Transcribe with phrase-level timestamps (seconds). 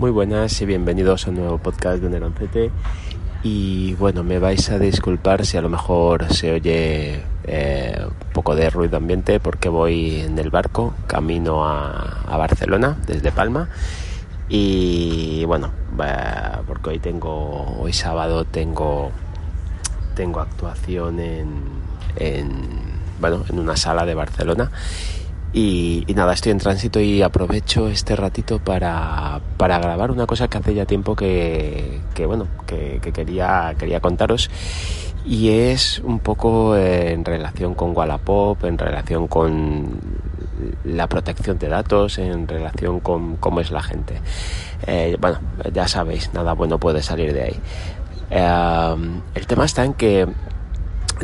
[0.00, 2.70] Muy buenas y bienvenidos a un nuevo podcast de Neroncete.
[3.42, 8.54] Y bueno, me vais a disculpar si a lo mejor se oye eh, un poco
[8.54, 13.68] de ruido ambiente porque voy en el barco camino a, Barcelona desde Palma.
[14.48, 15.70] Y bueno,
[16.66, 19.10] porque hoy tengo, hoy sábado tengo,
[20.16, 21.62] tengo actuación en,
[22.16, 22.48] en,
[23.20, 24.70] bueno, en una sala de Barcelona
[25.52, 30.58] y, nada, estoy en tránsito y aprovecho este ratito para, para grabar una cosa que
[30.58, 34.50] hace ya tiempo que, bueno, que, que, quería, quería contaros.
[35.24, 40.00] Y es un poco en relación con Wallapop, en relación con
[40.84, 44.20] la protección de datos, en relación con cómo es la gente.
[44.86, 45.38] Eh, bueno,
[45.72, 47.60] ya sabéis, nada bueno puede salir de ahí.
[48.30, 50.26] Eh, el tema está en que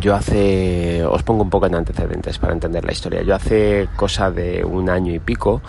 [0.00, 3.22] yo hace, os pongo un poco en antecedentes para entender la historia.
[3.22, 5.62] Yo hace cosa de un año y pico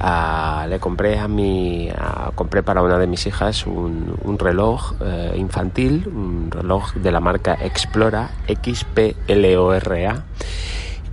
[0.00, 1.90] uh, le compré a mi,
[2.34, 7.58] compré para una de mis hijas un, reloj uh, infantil, un reloj de la marca
[7.60, 10.24] Explora, XPLORA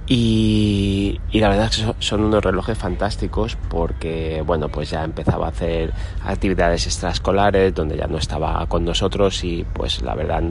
[0.07, 5.47] y, y, la verdad es que son unos relojes fantásticos porque, bueno, pues ya empezaba
[5.47, 10.43] a hacer actividades extraescolares donde ya no estaba con nosotros y pues la verdad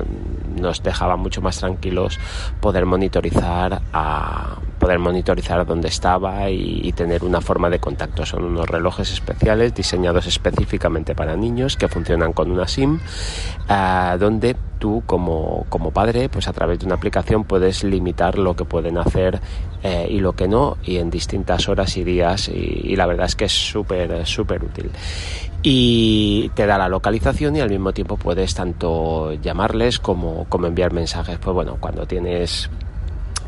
[0.60, 2.18] nos dejaba mucho más tranquilos
[2.60, 8.26] poder monitorizar a poder monitorizar dónde estaba y, tener una forma de contacto.
[8.26, 12.98] Son unos relojes especiales diseñados específicamente para niños que funcionan con una SIM
[13.70, 18.54] uh, donde tú como, como, padre, pues a través de una aplicación puedes limitar lo
[18.54, 19.40] que pueden hacer
[19.82, 23.24] eh, y lo que no, y en distintas horas y días, y, y la verdad
[23.24, 24.90] es que es súper, súper útil.
[25.62, 30.92] Y te da la localización y al mismo tiempo puedes tanto llamarles como, como enviar
[30.92, 31.38] mensajes.
[31.38, 32.68] Pues bueno, cuando tienes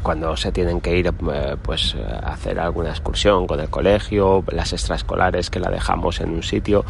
[0.07, 4.73] cuando se tienen que ir eh, pues a hacer alguna excursión con el colegio, las
[4.73, 6.85] extraescolares que la dejamos en un sitio,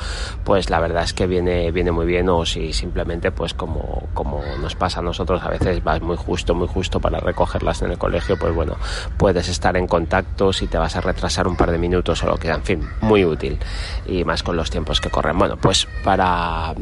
[0.45, 4.43] pues la verdad es que viene, viene muy bien o si simplemente pues como, como
[4.61, 7.97] nos pasa a nosotros a veces vas muy justo, muy justo para recogerlas en el
[7.97, 8.77] colegio, pues bueno,
[9.17, 12.37] puedes estar en contacto si te vas a retrasar un par de minutos o lo
[12.37, 13.59] que, en fin, muy útil
[14.07, 15.39] y más con los tiempos que corren.
[15.39, 16.75] Bueno, pues para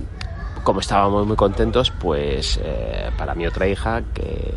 [0.64, 4.54] como estábamos muy contentos, pues eh, para mi otra hija que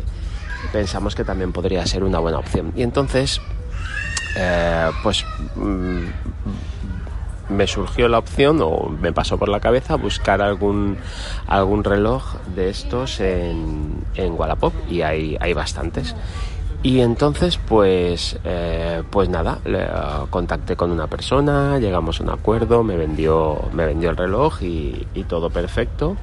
[0.72, 2.72] pensamos que también podría ser una buena opción.
[2.76, 3.40] Y entonces,
[4.36, 5.24] eh, pues
[5.56, 6.04] mm,
[7.48, 10.98] me surgió la opción o me pasó por la cabeza buscar algún,
[11.46, 16.14] algún reloj de estos en, en Wallapop y hay, hay bastantes.
[16.80, 19.84] Y entonces, pues, eh, pues nada, le,
[20.30, 25.24] contacté con una persona, llegamos a un acuerdo, me vendió, me vendió el reloj y
[25.28, 26.16] todo perfecto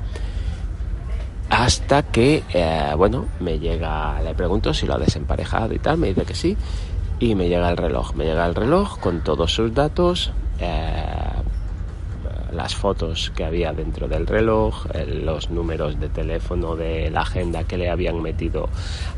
[1.50, 6.07] hasta que, eh, bueno, me llega, le pregunto si lo ha desemparejado y tal, me
[6.07, 6.57] dice que sí,
[7.19, 11.06] y me llega el reloj, me llega el reloj con todos sus datos, eh,
[12.51, 17.77] las fotos que había dentro del reloj, los números de teléfono de la agenda que
[17.77, 18.69] le habían metido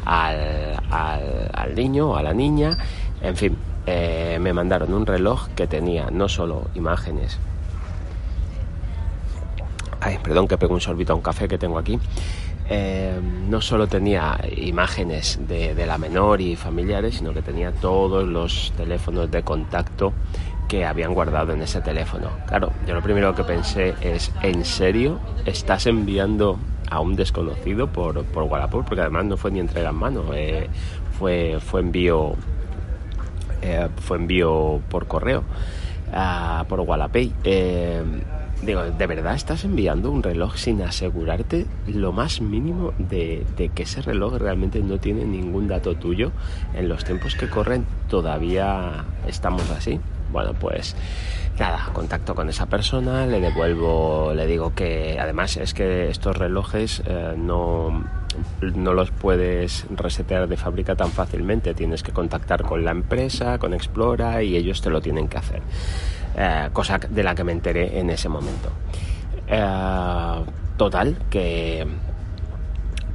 [0.05, 2.77] al, al, al niño o a la niña,
[3.21, 7.39] en fin, eh, me mandaron un reloj que tenía no solo imágenes
[9.99, 11.99] Ay, perdón que pego un sorbito a un café que tengo aquí.
[12.69, 18.73] Eh, no solo tenía imágenes de, la menor y familiares, sino que tenía todos los
[18.75, 20.13] teléfonos de contacto
[20.67, 22.29] que habían guardado en ese teléfono.
[22.45, 26.59] Claro, yo lo primero que pensé es, ¿en serio estás enviando
[26.89, 28.85] a un desconocido por, por Wallapop?
[28.85, 30.67] Porque además no fue ni entrega en mano, eh,
[31.17, 32.35] fue, fue envío
[33.61, 35.43] eh, fue envío por correo,
[36.11, 37.33] uh, por Wallapay.
[38.61, 43.83] Digo, ¿de verdad estás enviando un reloj sin asegurarte lo más mínimo de, de, que
[43.83, 46.31] ese reloj realmente no tiene ningún dato tuyo?
[46.73, 49.99] En los tiempos que corren todavía estamos así.
[50.31, 50.95] Bueno, pues
[51.59, 57.01] nada, contacto con esa persona, le devuelvo, le digo que además es que estos relojes
[57.05, 58.03] eh, no,
[58.61, 61.73] no los puedes resetear de fábrica tan fácilmente.
[61.73, 65.61] Tienes que contactar con la empresa, con Explora y ellos te lo tienen que hacer
[66.37, 68.69] eh, cosa de la que me enteré en ese momento.
[69.47, 70.43] Eh,
[70.77, 71.87] total, que,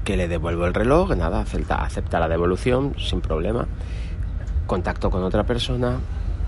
[0.05, 3.67] que le devuelvo el reloj, nada, acepta, acepta la devolución sin problema.
[4.67, 5.99] Contacto con otra persona,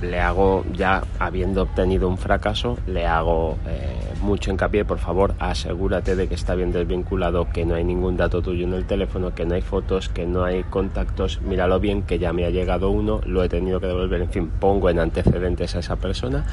[0.00, 6.16] le hago, ya habiendo obtenido un fracaso, le hago eh, mucho hincapié, por favor, asegúrate
[6.16, 9.44] de que está bien desvinculado, que no hay ningún dato tuyo en el teléfono, que
[9.44, 13.20] no hay fotos, que no hay contactos, míralo bien, que ya me ha llegado uno,
[13.24, 16.44] lo he tenido que devolver, en fin, pongo en antecedentes a esa persona.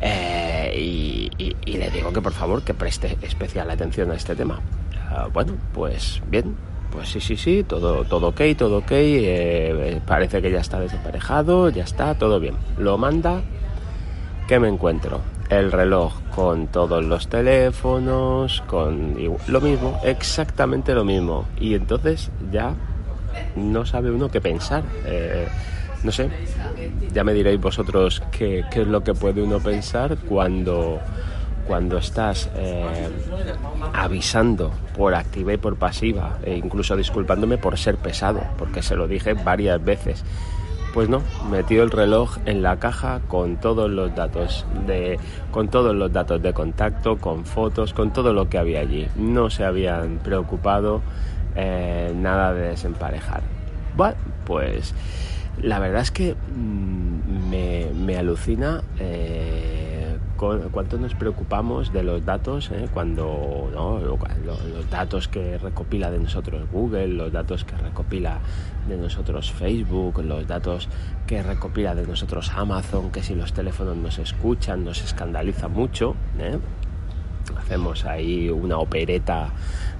[0.00, 4.60] Eh, y, le digo que por favor que preste especial atención a este tema.
[5.10, 6.56] Uh, bueno, pues bien,
[6.92, 11.68] pues sí, sí, sí, todo, todo ok, todo ok, eh, parece que ya está desemparejado,
[11.70, 12.56] ya está, todo bien.
[12.78, 13.42] Lo manda,
[14.46, 15.20] ¿qué me encuentro?
[15.48, 19.14] el reloj con todos los teléfonos, con
[19.46, 21.46] lo mismo, exactamente lo mismo.
[21.58, 22.74] Y entonces ya
[23.56, 24.84] no sabe uno qué pensar.
[25.06, 25.48] Eh,
[26.02, 26.28] no sé,
[27.12, 31.00] ya me diréis vosotros qué, qué, es lo que puede uno pensar cuando,
[31.68, 33.08] cuando estás eh,
[33.92, 39.06] avisando por activa y por pasiva, e incluso disculpándome por ser pesado, porque se lo
[39.06, 40.24] dije varias veces.
[40.94, 45.20] Pues no, metió el reloj en la caja con todos los datos de
[45.50, 49.06] con todos los datos de contacto, con fotos, con todo lo que había allí.
[49.14, 51.02] No se habían preocupado
[51.54, 53.42] eh, nada de desemparejar.
[53.96, 54.16] Bueno,
[54.46, 54.94] pues
[55.62, 57.50] la verdad es que mm,
[58.04, 59.77] me, alucina eh,
[60.38, 67.08] cuánto nos preocupamos de los datos eh, cuando los datos que recopila de nosotros Google,
[67.08, 68.38] los datos que recopila
[68.88, 70.88] de nosotros Facebook, los datos
[71.26, 76.14] que recopila de nosotros Amazon, que si los teléfonos nos escuchan nos escandaliza mucho.
[77.58, 79.50] Hacemos ahí una opereta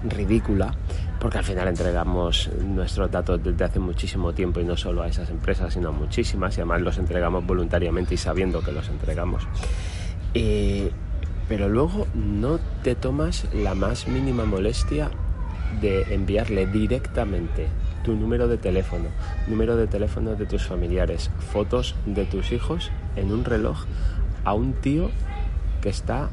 [0.05, 0.73] ridícula
[1.19, 5.31] porque al final entregamos nuestros datos desde hace muchísimo tiempo y no solo a esas
[5.31, 9.47] empresas, sino a muchísimas y además los entregamos voluntariamente y sabiendo que los entregamos.
[10.33, 15.11] Pero luego no te tomas la más mínima molestia
[15.81, 17.69] de enviarle directamente
[18.05, 19.09] tu número de teléfono,
[19.47, 23.85] número de teléfono de tus familiares, fotos de tus hijos en un reloj
[24.45, 25.11] a un tío
[25.83, 26.31] que está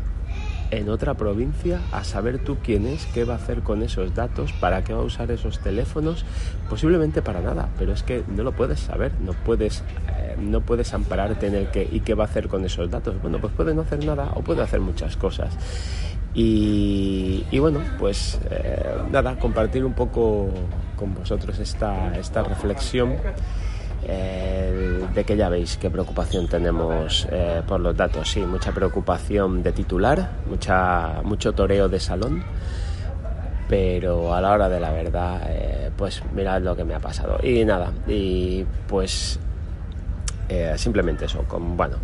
[0.71, 4.51] en otra provincia a saber tú quién es, qué va a hacer con esos datos,
[4.53, 6.25] para qué va a usar esos teléfonos,
[6.69, 9.83] posiblemente para nada, pero es que no lo puedes saber, no puedes,
[10.17, 13.21] eh, no puedes ampararte en el que y qué va a hacer con esos datos.
[13.21, 15.57] Bueno, pues puede no hacer nada o puede hacer muchas cosas.
[16.37, 20.49] Y, bueno, pues eh, nada, compartir un poco
[20.97, 23.15] con vosotros esta, esta reflexión.
[24.07, 28.29] Eh, de que ya veis qué preocupación tenemos eh, por los datos.
[28.29, 32.43] Sí, mucha preocupación de titular, mucha, mucho toreo de salón,
[33.67, 35.41] pero a la hora de la verdad,
[35.97, 37.39] pues mirad lo que me ha pasado.
[37.41, 39.39] Y nada, y pues
[40.77, 41.97] simplemente eso, con, bueno,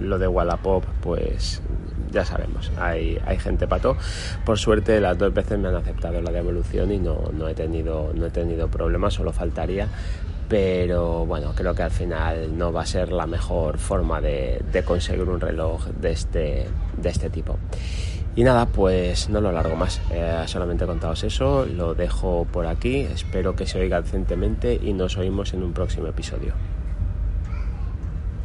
[0.00, 1.60] lo de Wallapop, pues
[2.10, 3.96] ya sabemos, hay, hay gente pato.
[4.44, 8.12] Por suerte las dos veces me han aceptado la devolución y no, no, he, tenido,
[8.14, 9.88] no he tenido problemas, solo faltaría.
[10.48, 14.82] Pero bueno, creo que al final no va a ser la mejor forma de, de
[14.82, 16.66] conseguir un reloj de este,
[16.96, 17.58] de este tipo.
[18.38, 20.00] Y nada, pues no lo largo más.
[20.12, 22.98] Eh, solamente contados eso, lo dejo por aquí.
[22.98, 26.54] Espero que se oiga decentemente y nos oímos en un próximo episodio.